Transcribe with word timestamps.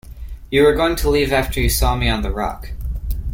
You 0.49 0.63
were 0.63 0.73
going 0.73 0.95
to 0.95 1.11
leave 1.11 1.31
after 1.31 1.61
you 1.61 1.69
saw 1.69 1.95
me 1.95 2.09
on 2.09 2.23
the 2.23 2.31
rock. 2.31 2.71